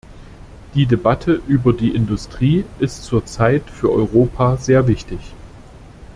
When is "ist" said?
2.79-3.03